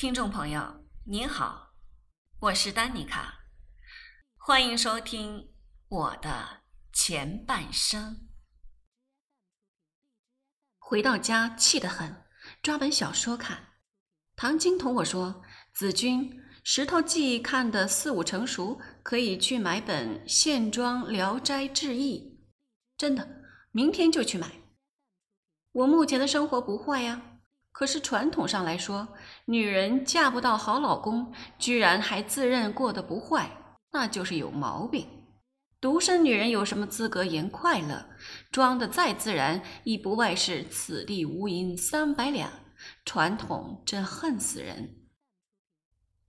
[0.00, 1.74] 听众朋友，您好，
[2.38, 3.40] 我是丹妮卡，
[4.34, 5.52] 欢迎收听
[5.88, 8.26] 我的前半生。
[10.78, 12.24] 回到家气得很，
[12.62, 13.74] 抓本小说看。
[14.36, 15.42] 唐晶同我说
[15.76, 22.40] ：“子君，石头记看得四五成熟，可以去买本线装《聊斋志异》。”
[22.96, 24.50] 真的，明天就去买。
[25.72, 27.29] 我目前的生活不坏呀。
[27.72, 29.08] 可是传统上来说，
[29.46, 33.50] 女人嫁不到好老公，居然还自认过得不坏，
[33.92, 35.08] 那就是有毛病。
[35.80, 38.10] 独身女人有什么资格言快乐？
[38.52, 42.52] 装的再自然，亦不外是此地无银三百两。
[43.04, 44.96] 传统真恨死人。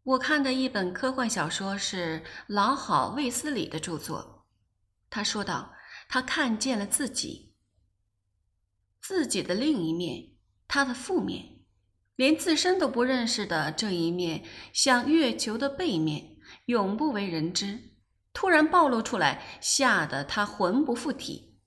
[0.03, 4.45] 我看的一本科幻小说是老好卫斯理的著作，
[5.09, 5.73] 他说道
[6.07, 7.53] ：“他看见了自己，
[9.01, 10.30] 自己的另一面。”
[10.73, 11.65] 他的负面，
[12.15, 17.97] 连自身都不认识的这一面，像月球的背面，永不为人知。
[18.31, 21.59] 突然暴露出来，吓得他魂不附体。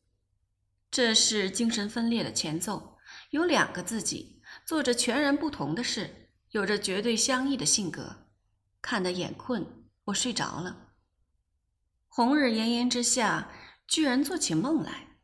[0.90, 2.96] 这是精神分裂的前奏，
[3.28, 8.30] 有两个自己，做着全然不同的事，有着绝对相异的性格。
[8.80, 10.94] 看得眼困，我睡着了。
[12.08, 13.50] 红日炎炎之下，
[13.86, 15.18] 居然做起梦来，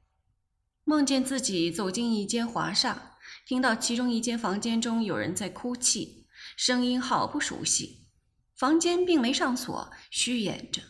[0.84, 3.06] 梦见自己走进一间华厦。
[3.50, 6.24] 听到其中一间房间中有人在哭泣，
[6.56, 8.06] 声音好不熟悉。
[8.54, 10.80] 房间并没上锁，虚掩着。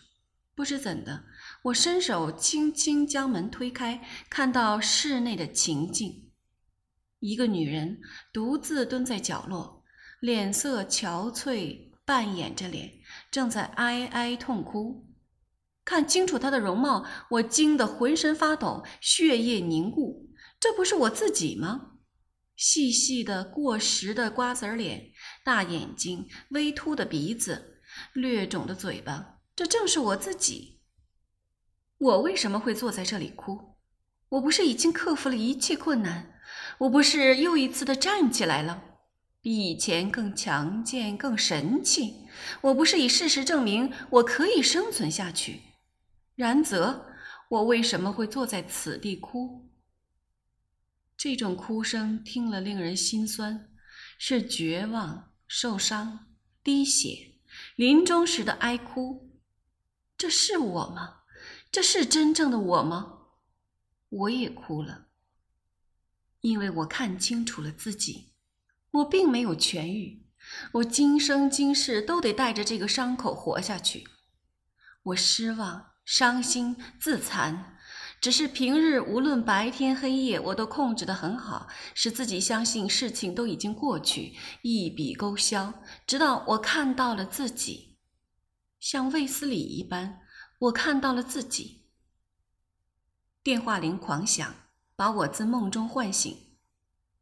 [0.54, 1.24] 不知怎的，
[1.62, 6.30] 我伸手轻轻将门推开，看到室内的情景：
[7.20, 7.98] 一个女人
[8.30, 9.82] 独自蹲在角落，
[10.20, 12.92] 脸色憔悴，半掩着脸，
[13.30, 15.08] 正在哀哀痛哭。
[15.82, 20.28] 看清楚她的容貌，我惊得浑身发抖，血液凝固。
[20.60, 21.92] 这不是我自己吗？
[22.60, 27.80] 细细的过时的瓜子脸，大眼睛，微凸的鼻子，
[28.12, 30.82] 略肿的嘴巴，这正是我自己。
[31.96, 33.78] 我为什么会坐在这里哭？
[34.28, 36.34] 我不是已经克服了一切困难？
[36.80, 38.82] 我不是又一次的站起来了，
[39.40, 42.26] 比以前更强健、更神气？
[42.60, 45.62] 我不是以事实证明我可以生存下去？
[46.34, 47.06] 然则，
[47.48, 49.69] 我为什么会坐在此地哭？
[51.22, 53.68] 这种哭声听了令人心酸，
[54.16, 56.30] 是绝望、受伤、
[56.62, 57.34] 滴血、
[57.76, 59.38] 临终时的哀哭。
[60.16, 61.24] 这是我吗？
[61.70, 63.18] 这是真正的我吗？
[64.08, 65.08] 我也哭了，
[66.40, 68.32] 因为我看清楚了自己，
[68.90, 70.24] 我并没有痊愈，
[70.72, 74.08] 我今生今世都得带着这个伤口活下去。
[75.02, 77.76] 我失望、伤心、自残。
[78.20, 85.72] 只是平日无论白天黑夜，我都控制得很好，使自己相信事情都已经过去，一笔勾销。
[86.06, 87.96] 直到我看到了自己，
[88.78, 90.20] 像卫斯理一般，
[90.58, 91.86] 我看到了自己。
[93.42, 94.54] 电话铃狂响，
[94.94, 96.36] 把我自梦中唤醒。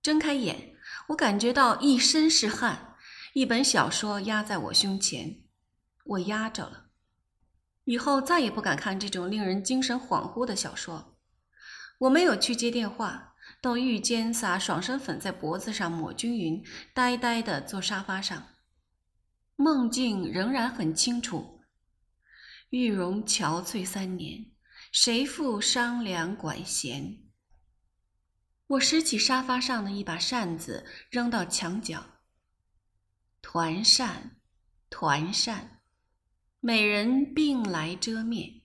[0.02, 0.74] 睁开眼，
[1.10, 2.96] 我感觉到一身是汗，
[3.34, 5.44] 一本小说压在我胸前，
[6.04, 6.87] 我压着了。
[7.88, 11.16] 以后再也不敢看这种令人精神恍惚的小说。
[12.00, 16.62] 我没有去接电话，到浴间撒爽身粉在脖子上抹均匀，
[16.92, 18.48] 呆呆地坐沙发上。
[19.56, 21.62] 梦境仍然很清楚。
[22.68, 24.44] 玉容憔悴三年，
[24.92, 27.16] 谁负商量管弦？
[28.66, 32.04] 我拾起沙发上的一把扇子，扔到墙角。
[33.40, 34.36] 团扇，
[34.90, 35.77] 团扇。
[36.60, 38.62] 美人病来遮面，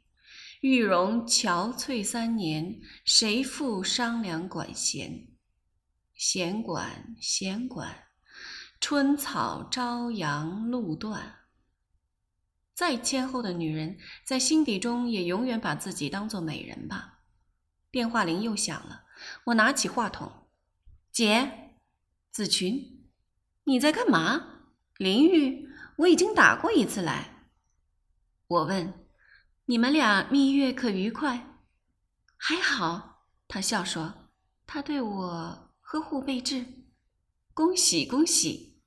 [0.61, 5.27] 玉容憔悴三年，谁负商量管弦？
[6.15, 8.05] 弦管，弦管，
[8.79, 11.35] 春草朝阳路断。
[12.73, 17.19] 再谦厚的女人，在心底中也永远把自己当做美人吧。
[17.91, 19.03] 电话铃又响了，
[19.43, 20.47] 我拿起话筒
[21.13, 21.75] ：“姐，
[22.31, 23.05] 子群，
[23.65, 24.63] 你在干嘛？
[24.97, 27.29] 林玉，我已经打过一次来。”
[28.53, 29.07] 我问
[29.65, 31.57] ：“你们俩蜜月可愉快？”
[32.37, 34.29] 还好，他笑说
[34.67, 36.65] ：“他对我呵护备至。”
[37.55, 38.83] 恭喜恭喜，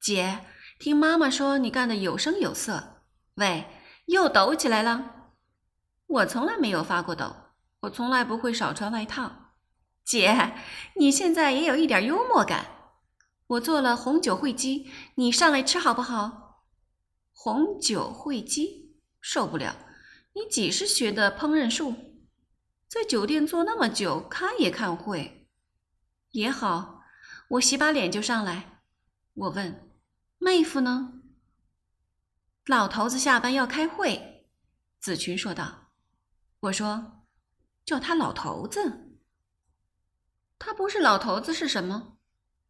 [0.00, 0.46] 姐，
[0.78, 3.02] 听妈妈说你干的有声有色。
[3.34, 3.66] 喂，
[4.06, 5.32] 又抖起来了？
[6.06, 7.34] 我从来没有发过抖，
[7.80, 9.52] 我从来不会少穿外套。
[10.04, 10.54] 姐，
[10.94, 12.66] 你现在也有一点幽默感。
[13.48, 16.62] 我做了红酒烩鸡，你上来吃好不好？
[17.32, 18.85] 红酒烩鸡。
[19.28, 19.74] 受不了！
[20.34, 21.96] 你几时学的烹饪术？
[22.86, 25.48] 在酒店做那么久，看也看会。
[26.30, 27.02] 也好，
[27.48, 28.84] 我洗把脸就上来。
[29.34, 29.90] 我问
[30.38, 31.22] ：“妹夫呢？
[32.66, 34.46] 老头子下班要开会，
[35.00, 35.90] 子群说道。
[36.60, 37.24] 我说
[37.84, 39.18] ：“叫他老头子。
[40.56, 42.18] 他不是老头子是什么？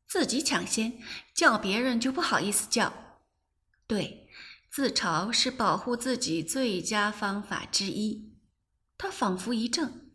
[0.07, 1.03] 自己抢先
[1.35, 3.21] 叫别人就不好意思叫。
[3.87, 4.26] 对，
[4.77, 8.35] 自嘲是保护自己最佳方法之一。”
[8.99, 10.13] 他仿佛一怔：“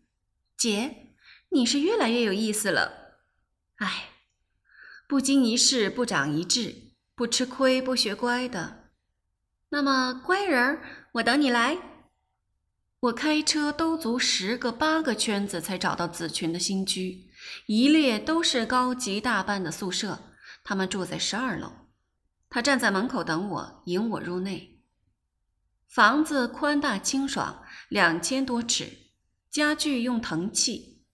[0.56, 1.16] 姐，
[1.50, 3.24] 你是越来越有意思了。
[3.78, 4.10] 哎，
[5.08, 8.92] 不经一事不长一智，不吃亏不学乖的。”
[9.70, 10.84] 那么乖人儿，
[11.14, 11.80] 我等你来。
[13.00, 17.32] 我开车兜足十个八个圈子，才找到子群的新居，
[17.66, 20.20] 一列都是高级大班的宿舍，
[20.64, 21.81] 他们住在十二楼。
[22.54, 24.84] 他站在门口等我，引我入内。
[25.88, 29.14] 房子宽大清爽，两千多尺，
[29.50, 31.06] 家具用藤器。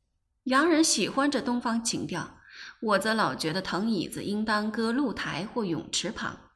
[0.45, 2.39] 洋人喜欢这东方情调，
[2.81, 6.49] 我则老觉得藤椅子应当搁露台或泳池旁。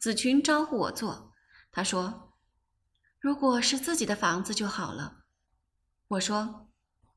[0.00, 1.32] 子群招呼我坐，
[1.70, 2.34] 他说
[3.20, 5.18] ：“如果是自己的房子就好了。”
[6.08, 6.68] 我说：“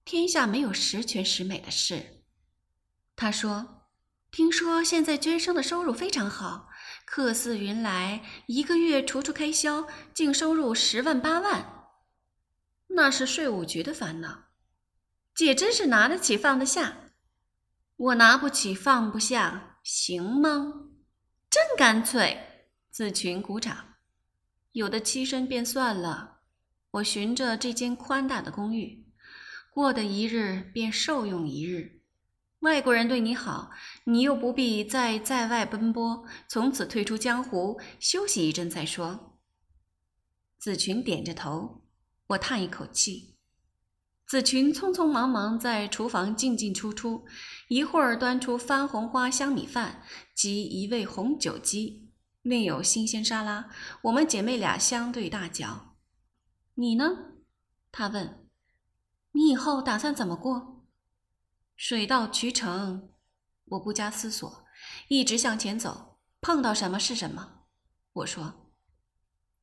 [0.05, 2.21] 天下没有十全十美的事。”
[3.17, 3.87] 他说
[4.29, 6.66] ：“听说现在捐生的收入非常好，
[7.07, 11.85] 客似云来，一个月除除开销，净收入十万八万。
[12.89, 14.49] 那是税务局的烦恼。
[15.33, 17.11] 姐真是拿得起放得下，
[17.95, 20.89] 我拿不起放不下，行吗？
[21.49, 23.93] 真干脆。”子群鼓掌，
[24.73, 26.41] 有的栖身便算了。
[26.91, 29.07] 我循着这间宽大的公寓，
[29.69, 31.96] 过的一日便受用一日。
[32.61, 33.69] 外国人对你好，
[34.05, 39.37] 你又不必再在外奔波，从此退出江湖，休息一阵再说。
[40.57, 41.83] 子群点着头，
[42.27, 43.35] 我叹一口气。
[44.25, 47.25] 子群匆匆忙忙在厨房进进出出，
[47.69, 50.01] 一会儿端出番红花香米饭
[50.35, 52.11] 及一味红酒鸡。
[52.41, 53.69] 另有新鲜沙拉，
[54.01, 55.95] 我们姐妹俩相对大嚼。
[56.73, 57.05] 你呢？
[57.91, 58.47] 她问。
[59.33, 60.76] 你以后打算怎么过？
[61.77, 63.13] 水到渠成。
[63.65, 64.65] 我不加思索，
[65.07, 67.65] 一直向前走，碰到什么是什么。
[68.13, 68.73] 我说，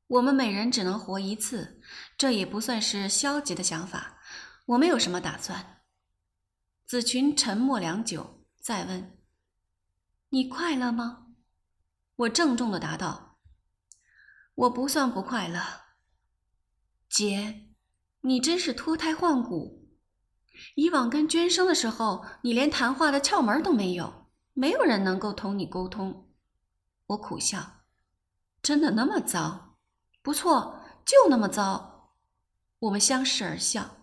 [0.06, 1.80] 我们每人只能活一次，
[2.16, 4.20] 这也不算是消极的想法。
[4.66, 5.82] 我没有什么打算。
[6.86, 9.18] 子群沉默良久，再问：
[10.28, 11.26] 你快乐吗？
[12.16, 13.40] 我郑重的答道
[14.54, 15.60] ：“我不算不快乐，
[17.08, 17.70] 姐，
[18.20, 19.83] 你真是脱胎换骨。
[20.74, 26.30] 以往跟娟生的时候，你连谈话的窍门都没有，没有人能够同你沟通。”
[27.08, 27.84] 我苦笑
[28.62, 29.76] ：“真的那么糟？
[30.22, 32.12] 不错，就那么糟。”
[32.80, 33.96] 我们相视而笑。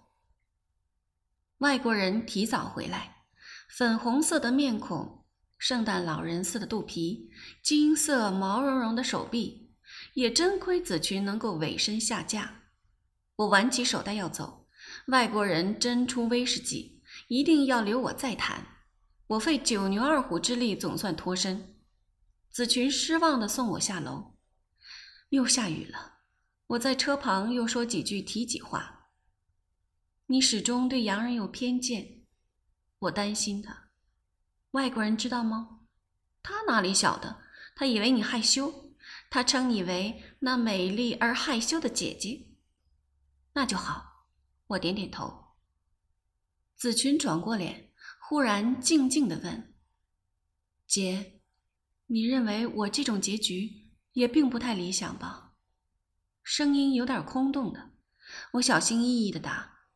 [1.60, 3.24] 外国人提早回来，
[3.70, 5.26] 粉红色的面孔。
[5.60, 7.30] 圣诞老人似的肚皮，
[7.62, 9.72] 金色毛茸茸的手臂，
[10.16, 12.64] 也真亏子群能够委身下嫁。
[13.36, 14.61] 我挽起手袋要走，
[15.08, 18.68] 外国人真出威士忌，一定要留我再谈。
[19.28, 21.76] 我费九牛二虎之力，总算脱身。
[22.50, 24.38] 子群失望地送我下楼。
[25.30, 26.20] 又下雨了，
[26.68, 29.08] 我在车旁又说几句体己话。
[30.28, 32.24] 你始终对洋人有偏见，
[33.00, 33.90] 我担心他。
[34.72, 35.80] 外国人知道吗？
[36.44, 37.42] 他哪里晓得？
[37.76, 38.94] 他以为你害羞，
[39.30, 42.48] 他称你为那美丽而害羞的姐姐。
[43.54, 44.11] 那就好，
[44.72, 45.56] 我点点头。
[46.76, 47.92] 子群转过脸，
[48.28, 49.74] 忽然静静的问
[50.88, 51.42] ：“姐，
[52.08, 55.54] 你认为我这种结局也并不太理想吧？”
[56.44, 57.92] 声音有点空洞的。
[58.54, 59.88] 我小心翼翼的答：“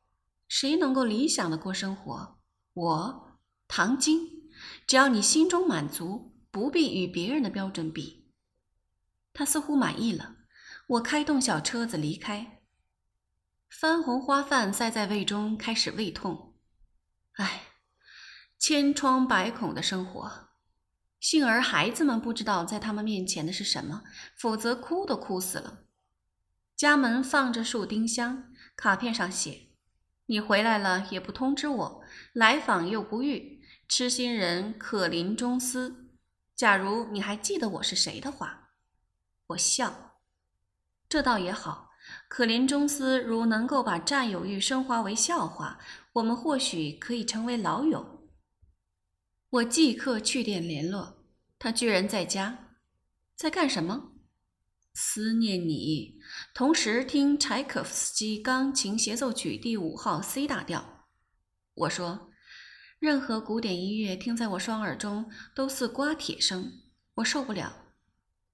[0.47, 2.39] 谁能够理想的过生活？
[2.73, 4.35] 我，唐晶。”
[4.87, 8.31] 只要你心中满足，不必与别人的标准比。
[9.33, 10.37] 他似乎满意了。
[10.87, 12.54] 我开动小车子离开。
[13.77, 16.55] 番红花饭塞在胃中，开始胃痛。
[17.33, 17.63] 唉，
[18.57, 20.47] 千疮百孔的生活。
[21.19, 24.03] 幸而孩子们不知道在他们面前的是什么，
[24.37, 25.79] 否则哭都哭死了。
[26.77, 29.67] 家门放着树丁香，卡片上写
[30.27, 32.01] ：“你回来了也不通知我，
[32.31, 36.11] 来访又不遇。”痴心人可临终思。
[36.55, 38.69] 假如你还记得我是谁的话，
[39.47, 40.21] 我笑。
[41.09, 41.91] 这倒也好。
[42.27, 45.79] 可林中斯，如能够把占有欲升华为笑话，
[46.13, 48.27] 我们或许可以成为老友。
[49.49, 51.25] 我即刻去电联络
[51.57, 52.75] 他，居然在家，
[53.35, 54.11] 在干什么？
[54.93, 56.19] 思念你，
[56.53, 61.05] 同时听柴可夫斯基钢琴协奏曲第五号 C 大调。
[61.73, 62.31] 我说。
[62.97, 66.71] 任何古典音乐听在我双耳中都似刮铁声，
[67.15, 67.91] 我受不了。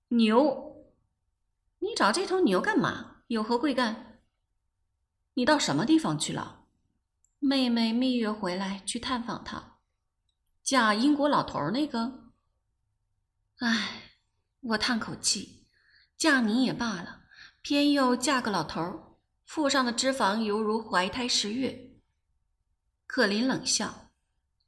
[0.09, 0.91] 牛？
[1.79, 3.10] 你找这头牛干嘛？
[3.31, 4.19] 有何贵干？
[5.35, 6.65] 你到什么地方去了？
[7.39, 9.77] 妹妹蜜月回来去探访他，
[10.61, 12.33] 嫁英国老头儿那个。
[13.59, 14.17] 唉，
[14.59, 15.65] 我叹口气，
[16.17, 17.21] 嫁你也罢了，
[17.61, 18.99] 偏又嫁个老头儿，
[19.45, 21.93] 腹上的脂肪犹如怀胎十月。
[23.07, 24.11] 可林冷笑：“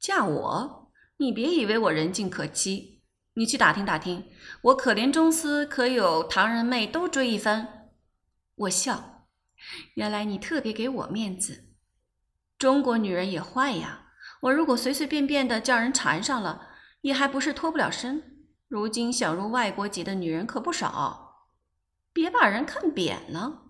[0.00, 0.90] 嫁我？
[1.18, 3.02] 你别以为我人尽可欺。
[3.34, 4.26] 你去打听打听，
[4.62, 7.82] 我可怜中司可有唐人妹都追一番？”
[8.56, 9.28] 我笑
[9.94, 11.74] ：“原来你特别给我面子。”
[12.58, 14.12] 中国女人也坏呀！
[14.42, 16.68] 我如果随随便便的叫人缠上了，
[17.00, 18.46] 也还不是脱不了身。
[18.68, 21.48] 如今想入外国籍的女人可不少，
[22.12, 23.62] 别把人看扁了。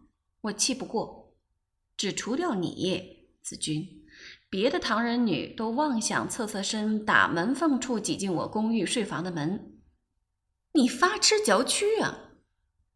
[0.43, 1.37] 我气不过，
[1.97, 4.05] 只除掉你，子君。
[4.51, 9.81] 别的唐人女都妄想侧侧身，打门缝处挤进我公寓睡房的门。
[10.73, 12.31] 你发痴嚼屈啊，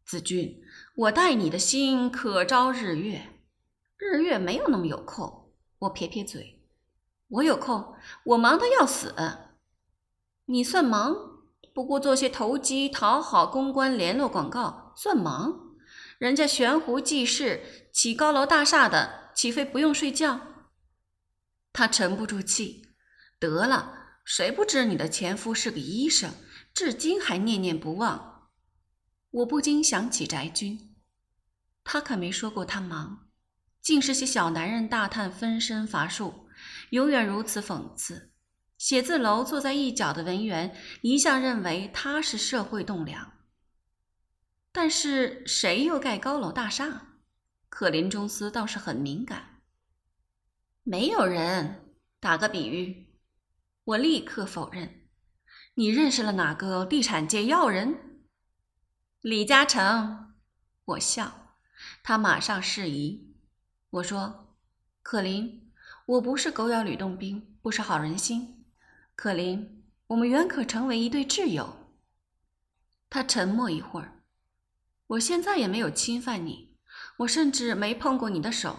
[0.05, 0.61] 子君！
[0.99, 3.29] 我待你的心可招日月，
[3.95, 5.53] 日月没有那么有空。
[5.77, 6.61] 我撇撇嘴，
[7.29, 9.15] 我有空，我忙得要死。
[10.47, 11.15] 你算忙？
[11.73, 15.77] 不过做些投机讨好、公关联络、广告，算忙？
[16.17, 20.41] 人家悬壶济世、起高楼大厦的，岂非不用睡觉？
[21.71, 22.89] 他沉不住气。
[23.39, 26.33] 得了，谁不知你的前夫是个医生，
[26.73, 28.49] 至今还念念不忘？
[29.31, 30.88] 我不禁想起翟军，
[31.91, 33.29] 他可没说过他忙。
[33.81, 36.47] 尽是些小男人大叹分身乏术，
[36.91, 38.31] 永远如此讽刺。
[38.77, 43.33] 写字楼坐在一角的文员一向认为他是社会栋梁，
[44.71, 47.07] 但是谁又盖高楼大厦？
[47.69, 49.61] 可林中司倒是很敏感。
[50.83, 51.87] 没有人。
[52.19, 53.07] 打个比喻，
[53.83, 55.07] 我立刻否认。
[55.73, 58.27] 你认识了哪个地产界要人？
[59.21, 60.35] 李嘉诚。
[60.83, 61.48] 我笑，
[62.03, 63.35] 他马上示意。
[63.89, 64.55] 我说
[65.01, 65.71] ：“可林，
[66.05, 68.65] 我不是狗咬吕洞宾，不是好人心。
[69.15, 71.75] 可林，我们原可成为一对挚友。”
[73.09, 74.23] 他沉默一会儿。
[75.07, 76.77] 我现在也没有侵犯你，
[77.17, 78.77] 我甚至没碰过你的手。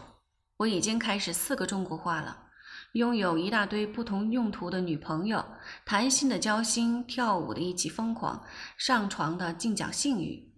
[0.59, 2.51] 我已经开始四个中国话了，
[2.93, 5.45] 拥有一大堆不同用途的女朋友，
[5.85, 8.45] 谈心的交心，跳舞的一起疯狂，
[8.77, 10.53] 上床的尽讲性欲。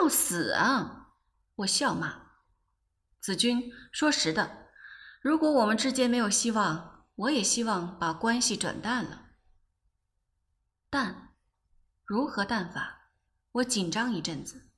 [0.00, 1.09] 要死啊！
[1.60, 2.30] 我笑骂。
[3.18, 4.68] 子君，说实的，
[5.20, 9.32] 如果我们之间没有希望，我也希望把关系转淡了。
[10.88, 11.34] 淡，
[12.04, 13.10] 如何淡法？
[13.52, 14.70] 我紧张一阵子，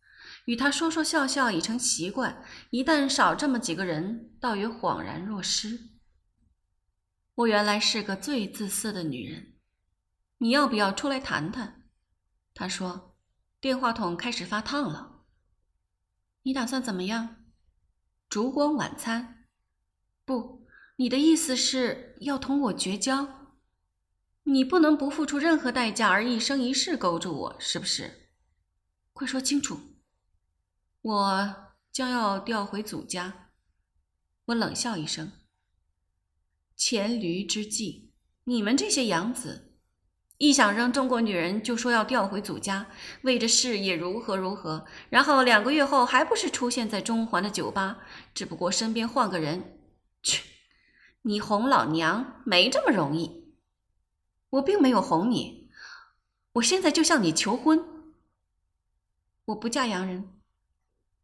[0.46, 5.78] 与他说说笑笑已成习惯，一旦少这么几个人，倒也恍然若失。
[7.34, 9.54] 我原来是个最自私的女人。
[10.38, 11.84] 你要不要出来谈谈？
[12.54, 13.16] 他说，
[13.60, 15.11] 电话筒开始发烫了。
[16.44, 17.44] 你打算怎么样？
[18.28, 19.46] 烛光晚餐，
[20.24, 23.50] 不，你的意思是要同我绝交？
[24.44, 28.30] 你不能不付出任何代价而一生一世勾住我，是不是？
[29.12, 29.78] 快说清楚！
[31.02, 33.50] 我将要调回祖家。
[34.46, 35.30] 我冷笑一声。
[36.74, 38.12] 黔驴之计，
[38.44, 39.71] 你们这些养子。
[40.42, 42.88] 一想扔中国女人，就说要调回祖家，
[43.22, 47.98] 为着事业如何如何，然后两个月后还不是出现在中环的酒吧，
[48.34, 49.78] 只不过身边换个人。
[50.20, 50.42] 去，
[51.22, 53.54] 你哄老娘没这么容易。
[54.50, 55.70] 我并没有哄你，
[56.54, 57.80] 我现在就向你求婚。
[59.44, 60.28] 我不嫁洋人。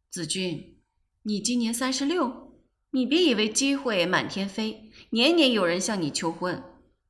[0.09, 0.79] 子君，
[1.23, 2.53] 你今年三十六，
[2.91, 6.63] 你别以为机会满天飞，年年有人向你求婚。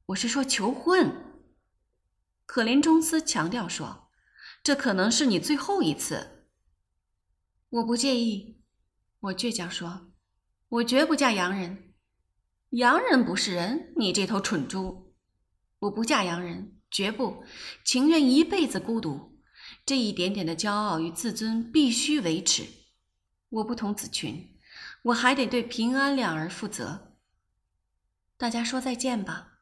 [0.07, 1.28] 我是说求婚。
[2.51, 4.09] 可林中司强调说
[4.63, 6.47] ：“这可能是你最后一次。”
[7.69, 8.63] 我不介意，
[9.19, 10.09] 我倔强说
[10.69, 11.93] ：“我绝不嫁洋人。
[12.71, 15.13] 洋人不是人，你这头蠢猪！
[15.77, 17.43] 我不嫁洋人，绝不，
[17.85, 19.39] 情愿一辈子孤独。
[19.85, 22.65] 这一点点的骄傲与自尊必须维持。
[23.49, 24.57] 我不同子群，
[25.03, 27.15] 我还得对平安两儿负责。
[28.37, 29.59] 大家说再见吧。”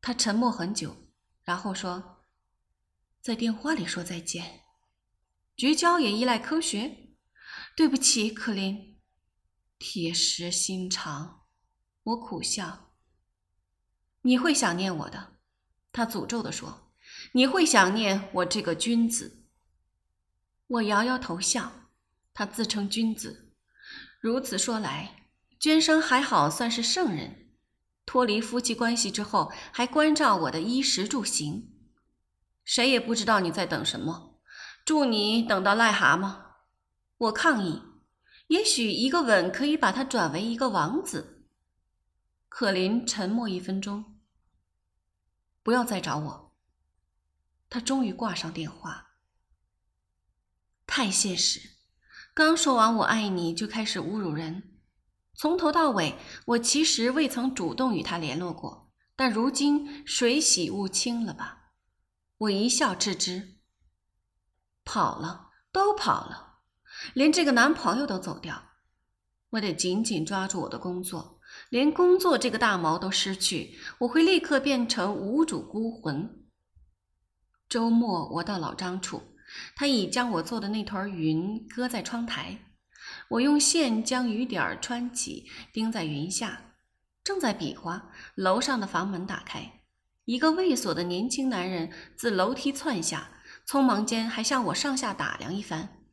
[0.00, 1.03] 他沉默很久。
[1.44, 2.24] 然后说，
[3.20, 4.62] 在电话里说再见。
[5.56, 7.16] 绝交也依赖科学。
[7.76, 9.00] 对不起，可林。
[9.78, 11.42] 铁石心肠。
[12.02, 12.92] 我苦笑。
[14.22, 15.36] 你会想念我的，
[15.92, 16.92] 他诅咒的说。
[17.32, 19.44] 你会想念我这个君子。
[20.66, 21.90] 我摇摇头笑。
[22.32, 23.54] 他自称君子。
[24.20, 25.28] 如此说来，
[25.60, 27.43] 娟生还好，算是圣人。
[28.06, 31.72] 脱离夫妻关系之后，还关照我的衣食住行，
[32.64, 34.40] 谁也不知道你在等什么。
[34.84, 36.42] 祝你等到癞蛤蟆。
[37.16, 37.82] 我抗议，
[38.48, 41.46] 也许一个吻可以把他转为一个王子。
[42.48, 44.18] 可林沉默一分钟，
[45.62, 46.56] 不要再找我。
[47.70, 49.12] 他终于挂上电话。
[50.86, 51.76] 太现实，
[52.34, 54.73] 刚说完我爱你就开始侮辱人。
[55.36, 56.14] 从头到尾，
[56.46, 61.72] 我其实未曾主动与他联络过，但如今水洗屋清了吧？
[62.38, 63.56] 我一笑置之。
[64.84, 66.60] 跑了，都跑了。
[67.12, 68.70] 连这个男朋友都走掉，
[69.50, 76.44] 我得紧紧抓住我的工作，连工作这个大毛都失去，我会立刻变成无主孤魂。
[77.68, 79.34] 周末我到老张处，
[79.74, 82.73] 他已将我做的那团云搁在窗台，
[83.34, 86.76] 我用线将雨点儿穿起，钉在云下，
[87.24, 88.12] 正在比划。
[88.36, 89.82] 楼上的房门打开，
[90.24, 93.32] 一个猥琐的年轻男人自楼梯窜下，
[93.66, 96.04] 匆忙间还向我上下打量一番。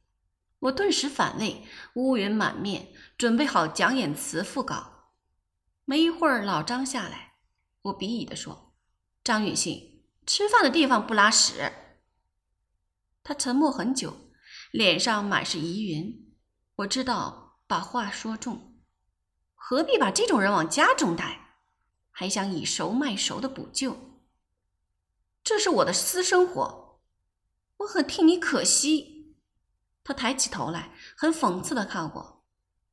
[0.62, 1.64] 我顿时反胃，
[1.94, 2.88] 乌云满面，
[3.18, 5.12] 准备好讲演词副稿。
[5.86, 7.34] 没一会儿，老张下来，
[7.84, 8.74] 我鄙夷地说
[9.24, 11.72] ：“张允信，吃饭的地方不拉屎。”
[13.22, 14.32] 他沉默很久，
[14.72, 16.31] 脸上满是疑云。
[16.82, 18.76] 我知道把话说重，
[19.56, 21.58] 何必把这种人往家中带，
[22.10, 23.98] 还想以熟卖熟的补救？
[25.44, 27.02] 这是我的私生活，
[27.78, 29.36] 我很替你可惜。
[30.04, 32.44] 他抬起头来，很讽刺的看我：“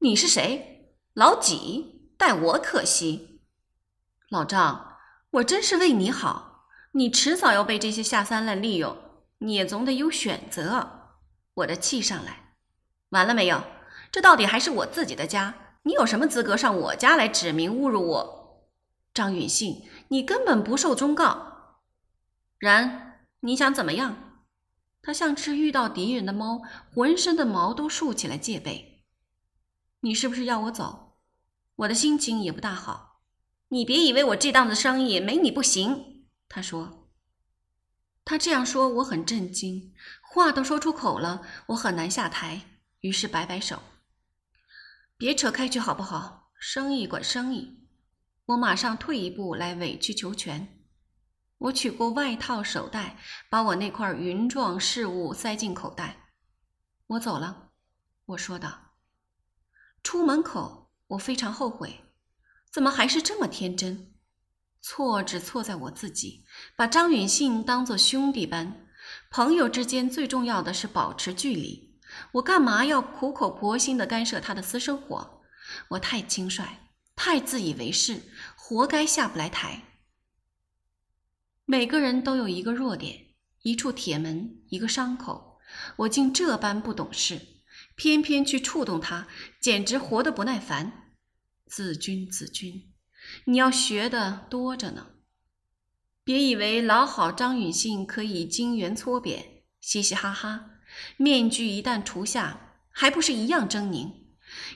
[0.00, 0.95] 你是谁？
[1.14, 2.12] 老几？
[2.18, 3.40] 待我可惜？
[4.28, 4.99] 老张，
[5.30, 8.97] 我真是为你好，你迟早要被这些下三滥利用，
[9.38, 11.14] 你也总得有选择。”
[11.54, 12.54] 我的气上来，
[13.11, 13.64] 完了没有？
[14.11, 18.69] 这到底还是我自己的家，你有什么资格上我家来指名侮辱我？
[19.12, 21.81] 张允信，你根本不受忠告。
[22.59, 24.43] 然，你想怎么样？
[25.03, 26.62] 他像只遇到敌人的猫，
[26.95, 29.04] 浑身的毛都竖起来戒备。
[30.00, 31.19] 你是不是要我走？
[31.76, 33.21] 我的心情也不大好。
[33.69, 36.26] 你别以为我这档子生意没你不行。
[36.49, 37.11] 他说。
[38.25, 42.63] 他这样说，我很震惊，话都说出口了，我很难下台。
[43.00, 43.80] 于是摆摆手，
[45.19, 46.52] 别扯开去好不好？
[46.61, 47.89] 生意管生意。
[48.47, 50.87] 我马上退一步来委曲求全。
[51.59, 53.19] 我取过外套、手袋，
[53.50, 56.28] 把我那块云状饰物塞进口袋。
[57.09, 57.71] 我走了，
[58.26, 58.93] 我说道。
[60.04, 62.04] 出门口，我非常后悔，
[62.71, 64.15] 怎么还是这么天真？
[64.81, 66.45] 错只错在我自己，
[66.76, 68.87] 把张允信当作兄弟般，
[69.33, 71.88] 朋友之间最重要的是保持距离。
[72.33, 75.43] 我干嘛要苦口婆心地干涉他的私生活？
[75.91, 76.78] 我太轻率，
[77.15, 78.23] 太自以为是，
[78.57, 79.83] 活该下不来台。
[81.65, 83.26] 每个人都有一个弱点，
[83.63, 85.59] 一处铁门，一个伤口。
[85.97, 87.41] 我竟这般不懂事，
[87.95, 89.28] 偏偏去触动他，
[89.61, 91.13] 简直活得不耐烦。
[91.67, 92.95] 子君，子君，
[93.45, 95.09] 你要学的多着呢。
[96.25, 100.71] 别以为老好张允信可以金元搓扁，嘻嘻哈哈。
[101.17, 104.13] 面具一旦除下，还不是一样狰狞？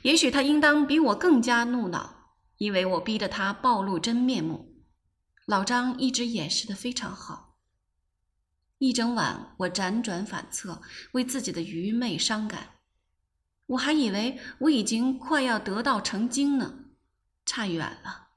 [0.02, 4.82] 也许他应当比我更加怒恼，因为我逼得他暴露真面目。
[5.46, 7.56] 老张一直掩饰的非常好。
[8.78, 10.82] 一整晚，我辗转反侧，
[11.12, 12.70] 为自己的愚昧伤感。
[13.66, 16.86] 我还以为我已经快要得道成精呢，
[17.46, 18.28] 差远了。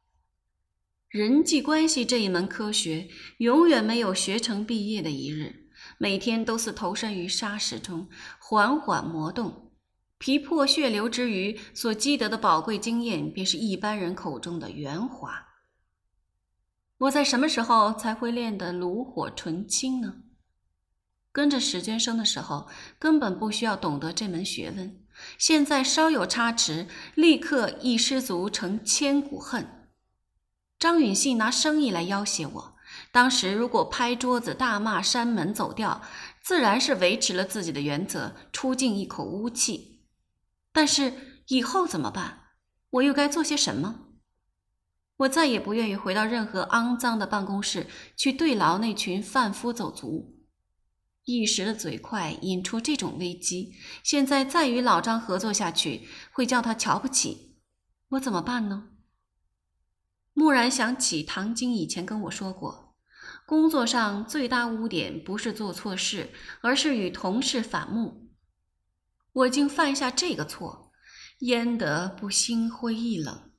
[1.09, 5.64] 人际关系这一门科学，永远没有学成毕业的一日，
[5.97, 8.07] 每天都是投身于沙石中，
[8.39, 9.71] 缓缓磨动，
[10.17, 15.47] 皮破血流之余所积得的宝贵经验，便是一般人口中的圆滑。
[16.97, 20.15] 我在什么时候才会练得炉火纯青呢？
[21.31, 25.01] 跟着史娟生的时候，根本不需要懂得这门学问。
[25.37, 29.89] 现在稍有差池，立刻一失足成千古恨。
[30.79, 32.74] 张允信拿生意来要挟我，
[33.15, 36.01] 当时如果拍桌子大骂山门走掉，
[36.43, 40.03] 自然是维持了自己的原则，出尽一口污气。
[40.73, 41.13] 但是
[41.47, 42.41] 以后怎么办？
[42.89, 44.07] 我又该做些什么？
[45.15, 50.35] 我再也不愿意回到任何肮脏的办公室去对牢那群贩夫走卒。
[51.23, 57.61] 一时的嘴快引出这种危机，现在再与老张合作下去，会叫他瞧不起
[58.09, 58.89] 我，怎么办呢？
[60.33, 62.84] 蓦然想起唐晶以前跟我说过，
[63.45, 66.31] 工作上最大污点不是做错事，
[66.61, 68.31] 而是与同事反目。
[69.33, 70.91] 我竟犯下这个错，
[71.39, 73.51] 焉得不心灰意冷？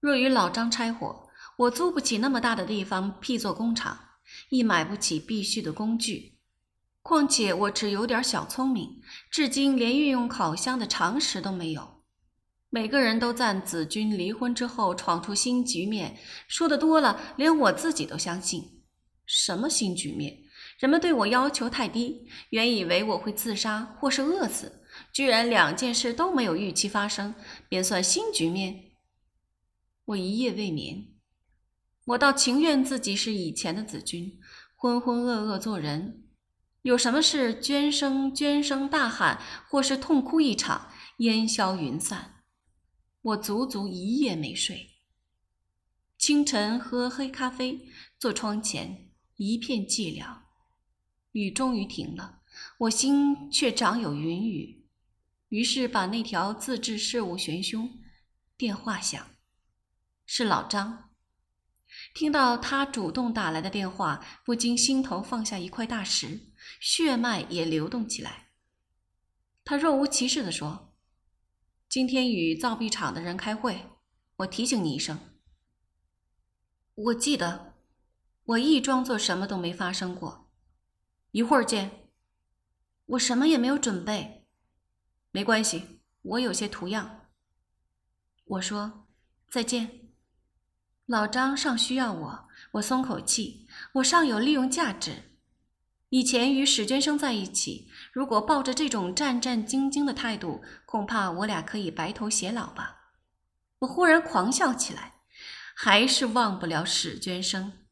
[0.00, 3.98] 若与老张拆伙，我租不起那么大的地方辟作工厂，
[4.50, 6.36] 亦买不起必需的工具。
[7.00, 9.00] 况且我只有点小聪明，
[9.30, 12.02] 至今连运用烤箱的常识都没有。
[12.68, 18.75] 每个人都赞子君离婚之后闯出新局面，说的多了，连我自己都相信。
[19.26, 20.38] 什么新局面？
[20.78, 27.34] 人们对我要求太低，原以为我会自杀或是饿死，居然两件事都没有预期发生，
[27.68, 28.92] 便算新局面？
[30.04, 31.08] 我一夜未眠，
[32.04, 34.38] 我倒情愿自己是以前的子君，
[34.76, 36.22] 浑浑噩噩做人。
[36.82, 42.44] 有什么事捐声捐声大喊，或是痛哭一场，烟消云散。
[43.22, 44.90] 我足足一夜没睡。
[46.16, 47.88] 清晨喝黑咖啡，
[48.20, 49.05] 坐窗前，
[49.36, 50.42] 一片寂寥。
[51.32, 52.40] 雨终于停了，
[52.78, 54.86] 我心却长有云雨。
[55.50, 58.00] 于是把那条自制事务悬凶。
[58.56, 59.36] 电话响，
[60.24, 61.10] 是老张。
[62.14, 66.52] 听到他主动打来的电话，不禁心头放下一块大石。
[66.80, 68.48] 血脉也流动起来。
[69.64, 70.94] 他若无其事地说
[71.88, 73.90] ：“今天与造币厂的人开会，
[74.36, 75.18] 我提醒你一声。”
[76.94, 77.65] 我记得，
[78.46, 80.50] 我亦装作什么都没发生过。
[81.32, 82.08] 一会儿见。
[83.06, 84.46] 我什么也没有准备。
[85.30, 87.28] 没关系，我有些图样。
[88.44, 89.06] 我说
[89.48, 90.10] 再见。
[91.06, 95.38] 老张尚需要我，我松口气，我尚有利用价值。
[96.08, 103.12] 以前与史娟生在一起，如果抱着这种战战兢兢的态度，恐怕我俩可以白头偕老吧。
[103.80, 105.20] 我忽然狂笑起来，
[105.74, 107.85] 还是忘不了史娟生。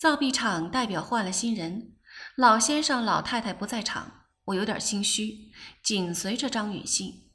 [0.00, 1.92] 造币厂代表换了新人，
[2.34, 5.50] 老先生、老太太不在场，我有点心虚，
[5.82, 7.28] 紧随着张允信。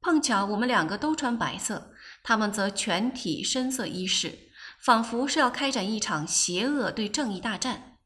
[0.00, 1.92] 碰巧我们两个都穿白色，
[2.22, 4.48] 他们则全体深色衣饰，
[4.80, 7.98] 仿佛是要开展一场邪恶对正义大战。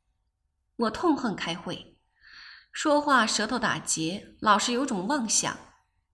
[0.75, 1.97] 我痛恨开会，
[2.73, 5.57] 说话舌头打结，老是有种妄想：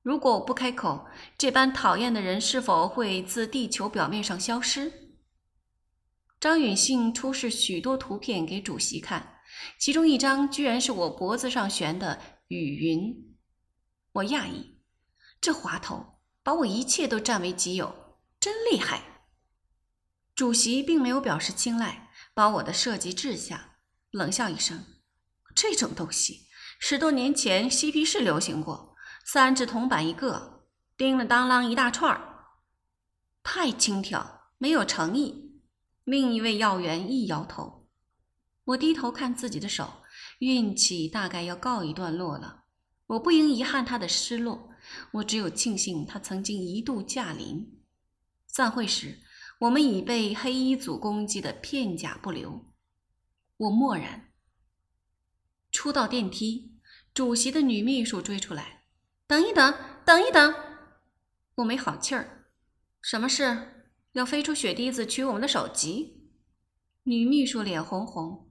[0.03, 1.07] 如果我不开口，
[1.39, 5.04] 这般讨厌的人是否会自地球表面上消失？
[6.45, 9.41] 张允信出示许多图片给主席看，
[9.79, 13.35] 其中一张居然是我脖子上悬的雨云。
[14.13, 14.79] 我讶异，
[15.41, 19.25] 这滑头把我一切都占为己有，真厉害。
[20.35, 23.79] 主席并没有表示青睐，把我的设计掷下。
[24.11, 24.85] 冷笑一声
[25.57, 30.67] ：“这种东西，十多年前嬉皮士流行过，三只铜板一个，
[30.99, 32.49] 叮了当啷一大串儿，
[33.43, 35.43] 太轻佻，没有诚意。”
[36.05, 37.89] 另一位要员一摇头。
[38.65, 40.03] 我低头看自己的手，
[40.39, 42.65] 运气大概要告一段落了。
[43.07, 44.71] 我不应遗憾他的失落，
[45.13, 47.83] 我只有庆幸他曾经一度驾临。
[48.47, 49.19] 散会时，
[49.61, 52.73] 我们已被黑衣组攻击的片甲不留。
[53.57, 54.31] 我默然。
[55.71, 56.79] 出到电梯，
[57.13, 58.85] 主席的女秘书追出来
[59.27, 60.55] ：“等一等，等一等！”
[61.57, 62.47] 我没好气儿
[63.03, 63.74] ：“什么事？
[64.15, 66.33] 要飞出雪滴子取我们的首级？”
[67.07, 68.51] 女秘书脸红红：“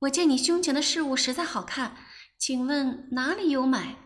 [0.00, 1.96] 我见你胸前的饰物实在好看，
[2.38, 3.96] 请问哪里有买？”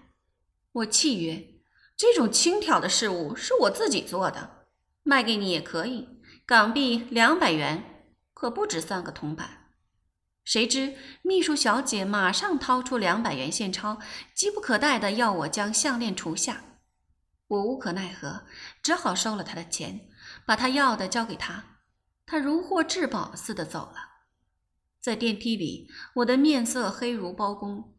[0.72, 1.60] 我气曰
[1.96, 4.66] ：“这种轻佻的饰物是我自己做的，
[5.02, 9.66] 卖给你也可以，港币两百元，可不止三个铜板。”
[10.44, 13.98] 谁知秘书小姐马上掏出两百元现钞，
[14.34, 16.64] 急不可待的要我将项链除下。
[17.48, 18.44] 我无可奈何，
[18.82, 20.08] 只好收了他的钱，
[20.48, 21.82] 把他要的交给他。
[22.24, 23.96] 他如获至宝似的走了。
[24.98, 27.98] 在电梯里，我的面色黑如包公。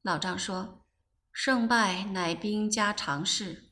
[0.00, 0.86] 老张说
[1.30, 3.70] ：“胜败乃兵家常事。”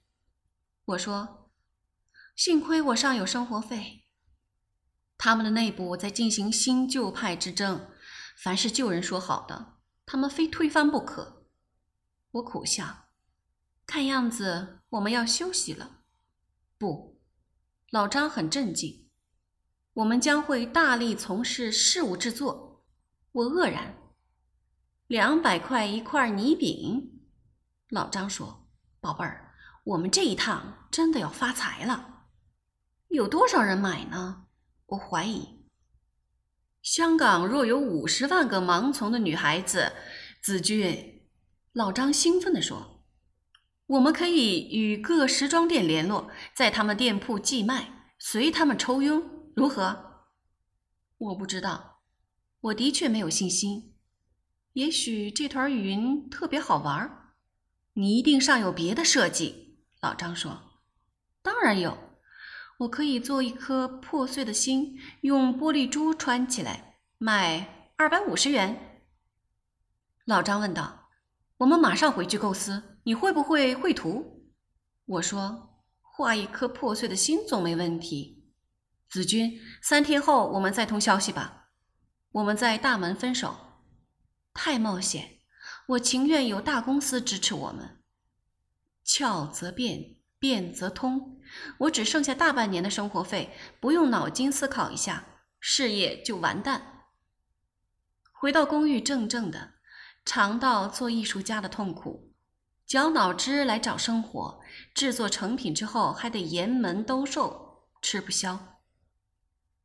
[0.85, 1.51] 我说
[2.37, 4.05] ：“幸亏我尚有生活费。”
[5.17, 7.89] 他们的内部在进行新旧派之争，
[8.37, 11.47] 凡是旧人说好的，他们非推翻不可。
[12.33, 13.07] 我苦笑，
[13.87, 16.03] 看样子我们要休息了。
[16.77, 17.16] 不，
[17.91, 19.09] 老张很镇静。
[19.95, 22.85] 我们将会大力从事事务制作。
[23.33, 23.95] 我愕然。
[25.07, 27.23] 两百块一块泥饼，
[27.91, 28.69] 老张说
[29.01, 29.53] ：“宝贝儿，
[29.85, 32.25] 我们这一趟真的要发财了。
[33.09, 34.47] 有多少人买呢？”
[34.87, 35.65] 我怀疑，
[36.83, 39.93] 香港若有五十万个盲从的女孩子，
[40.41, 41.29] 子君，
[41.73, 42.96] 老张兴奋地说
[43.87, 49.23] ：“我们可以与各时装店联络，在他们店铺寄卖，随他们抽佣，
[49.55, 50.25] 如何？”
[51.19, 52.03] 我不知道，
[52.61, 53.95] 我的确没有信心。
[54.73, 57.33] 也许这团云特别好玩，
[57.95, 59.79] 你一定尚有别的设计。
[60.01, 60.63] 老张说
[61.43, 61.97] ：“当然有。”
[62.81, 69.01] 我可以做一颗破碎的心，用玻璃珠穿起来，卖二百五十元。
[70.27, 71.09] 老张问道
[71.57, 74.51] ：“我们马上回去构思，你会不会绘图？”
[75.07, 78.45] 我说：“画一颗破碎的心总没问题。”
[79.09, 81.69] 子君，三天后我们再通消息吧。
[82.33, 83.57] 我们在大门分手，
[84.53, 85.39] 太冒险。
[85.87, 88.03] 我情愿有大公司支持我们。
[89.05, 91.41] 巧则变，变则通。
[91.79, 95.25] 我只剩下大半年的生活费，不用脑筋思考一下，
[95.61, 97.05] 事业就完蛋。
[98.33, 99.75] 回到公寓，怔怔的，
[100.25, 102.26] 尝到做艺术家的痛苦，
[102.87, 104.61] 绞脑汁来找生活，
[104.95, 108.81] 制作成品之后还得沿门兜售，吃不消。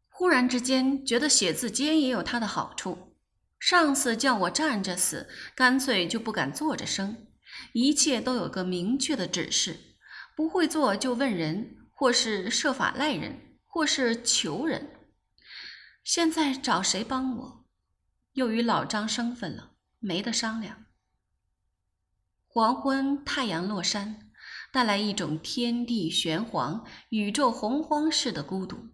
[0.08, 3.18] 忽然之间，觉得写字间也有它的好处。
[3.60, 7.28] 上司叫我站着死，干脆就不敢坐着生。
[7.74, 9.96] 一切都有个明确的指示，
[10.36, 14.92] 不会做就问人，或是设法赖人，或是求人。
[16.04, 17.66] 现在找谁帮我？
[18.34, 20.86] 又与老张生分了，没得商量。
[22.54, 24.30] 黄昏，太阳落山，
[24.74, 28.90] 带来一种天地玄黄、宇宙洪荒式的孤独。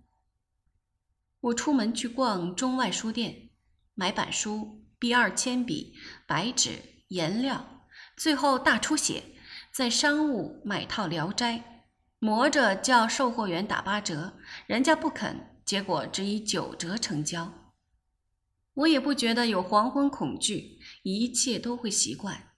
[1.40, 3.50] 我出门去逛中外书店。
[3.96, 5.96] 买板书、B 二铅笔、
[6.28, 7.82] 白纸、颜料，
[8.16, 9.24] 最后大出血，
[9.74, 11.58] 在商务买套《聊斋》，
[12.20, 17.52] 磨着叫售货员打八折，人家不肯，结果只以九折成交。
[18.76, 22.52] 我也不觉得有黄昏恐惧，一切都会习惯。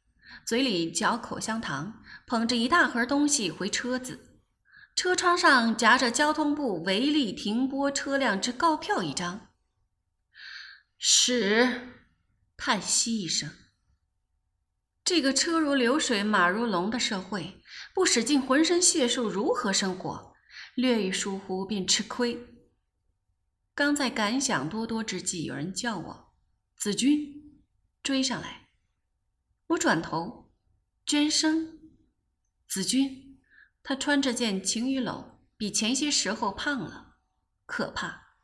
[0.45, 4.41] 嘴里嚼口香糖，捧着一大盒东西回车子，
[4.95, 9.49] 车窗上夹着交通部违例停泊车辆之告票一张。
[10.97, 11.93] 屎！
[12.57, 13.49] 叹息一声。
[15.05, 17.61] 这个车如流水马如龙的社会，
[17.95, 20.33] 不使尽浑身解数如何生活？
[20.75, 22.37] 略一疏忽便吃亏。
[23.73, 26.33] 刚在感想多多之际，有人叫我
[26.77, 27.63] ：“子君，
[28.03, 28.67] 追上来！”
[29.69, 30.51] 我转头，
[31.05, 31.79] 娟生，
[32.67, 33.39] 子君，
[33.81, 37.17] 他穿着件晴雨褛，比前些时候胖了，
[37.65, 38.35] 可怕。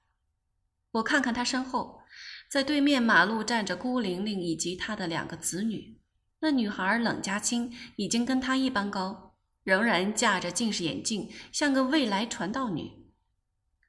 [0.92, 2.02] 我看看他身后。
[2.48, 6.00] 在对面马路站着孤玲玲以及她的两个子女。
[6.40, 13.12] 那女孩冷家清，已经跟她一般高，仍然架着近视眼镜，像个未来传道女。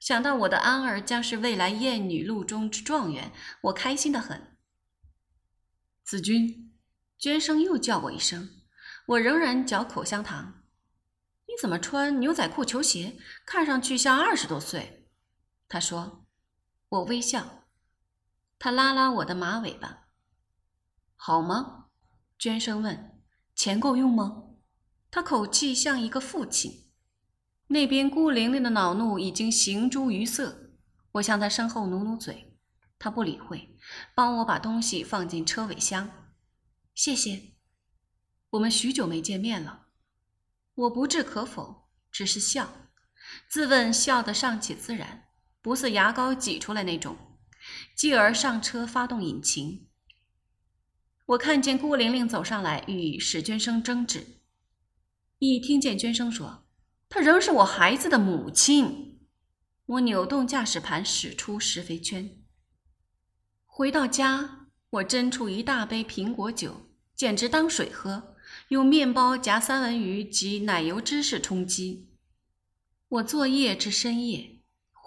[0.00, 4.56] 想到我的安儿将是未来艳女录中之状元，我开心的很。
[6.02, 6.65] 子君，
[7.18, 8.50] 娟生又叫我一声，
[9.06, 10.62] 我仍然嚼口香糖。
[11.46, 15.08] 你怎么穿牛仔裤球鞋，看上去像二十多岁？
[15.68, 16.22] 他说。
[16.88, 17.64] 我微笑。
[18.60, 20.06] 他拉拉我的马尾巴，
[21.16, 21.86] 好吗？
[22.38, 23.20] 娟生问。
[23.56, 24.44] 钱够用吗？
[25.10, 26.90] 他口气像一个父亲。
[27.66, 30.70] 那边孤零零的恼怒已经形诸于色。
[31.12, 32.56] 我向他身后努努嘴，
[33.00, 33.76] 他不理会，
[34.14, 36.25] 帮我把东西放进车尾箱。
[36.96, 37.52] 谢谢。
[38.50, 39.88] 我们许久没见面了。
[40.74, 42.90] 我不置可否，只是笑，
[43.46, 45.28] 自问笑得尚且自然，
[45.60, 47.18] 不似牙膏挤出来那种。
[47.94, 49.88] 继而上车发动引擎。
[51.26, 54.40] 我看见顾玲玲走上来与史娟生争执，
[55.38, 56.66] 一听见娟生说
[57.10, 59.28] ：“她仍是我孩子的母亲。”
[59.84, 62.42] 我扭动驾驶盘，驶出石肥圈。
[63.66, 66.85] 回到家，我斟出一大杯苹果酒，
[67.16, 68.36] 简直当水喝，
[68.68, 72.10] 用面包夹三文鱼及奶油芝士充饥。
[73.08, 74.52] 我作业至深夜。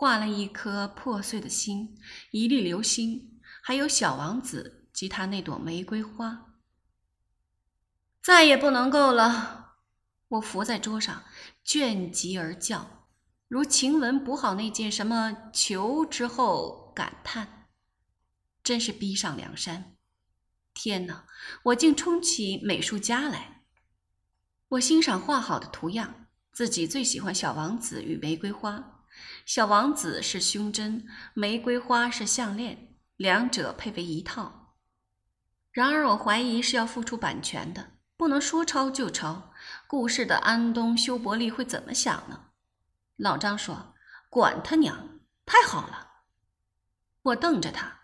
[0.01, 1.97] 画了一颗破碎的心，
[2.31, 6.53] 一粒流星，还有小王子及他那朵玫瑰花。
[8.21, 9.73] 再也不能够了，
[10.29, 11.25] 我伏在桌上，
[11.65, 13.09] 倦极而叫，
[13.49, 17.67] 如晴雯补好那件什么裘之后感叹：
[18.63, 19.97] 真是逼上梁山！
[20.73, 21.25] 天哪，
[21.63, 23.63] 我竟充起美术家来！
[24.69, 29.03] 我欣赏画好的图样，自己最喜欢小王子与玫瑰花。
[29.45, 34.75] 小王子是胸针，玫瑰花是项链，两者配为一套。
[35.71, 39.51] 然而我怀疑是要付出版权的，不能说抄就抄。
[39.87, 42.51] 故事的安东·修伯利会怎么想呢？
[43.17, 43.95] 老张说
[44.29, 46.23] ：“管他娘，太好了！”
[47.23, 47.99] 我瞪着他。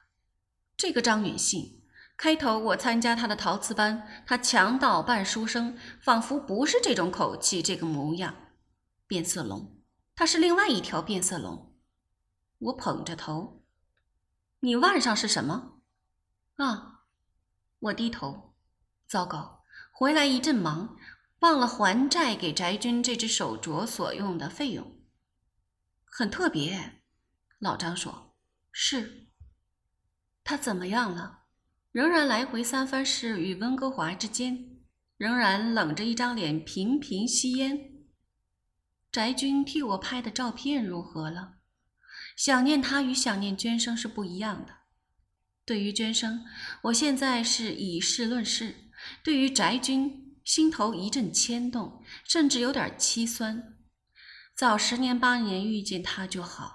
[0.76, 1.85] 这个张允信，
[2.18, 8.54] 开头我参加他的陶瓷班，他强盗扮书生，仿佛不是这种口气，这个模样。
[9.06, 9.82] 变色龙。
[10.16, 11.76] 他是另外一条变色龙。
[12.58, 13.66] 我捧着头，
[14.62, 15.82] 你腕上是什么？
[16.56, 17.04] 啊！
[17.80, 18.56] 我低头，
[19.06, 20.98] 糟糕，回来一阵忙，
[21.40, 25.00] 忘了还债给翟军这只手镯所用的费用。
[26.06, 27.02] 很特别，
[27.60, 28.38] 老张说。
[28.72, 29.28] 是。
[30.46, 31.45] 他怎么样了？
[31.96, 34.82] 仍然来回三藩市与温哥华之间，
[35.16, 38.04] 仍然冷着一张脸频频吸烟。
[39.10, 41.54] 翟军替我拍的照片如何了？
[42.36, 44.74] 想念他与想念娟生是不一样的。
[45.66, 46.44] 对于娟生，
[46.82, 48.74] 我现在是以事论事；
[49.24, 53.78] 对于翟军，心头一阵牵动，甚至有点凄酸。
[54.54, 56.75] 早十年八年遇见他就好。